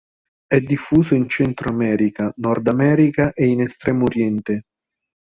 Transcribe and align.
È 0.47 0.59
diffuso 0.59 1.13
in 1.13 1.29
centro 1.29 1.69
America, 1.71 2.33
Nord 2.37 2.67
America 2.69 3.33
e 3.33 3.45
in 3.45 3.61
Estremo 3.61 4.05
Oriente. 4.05 4.63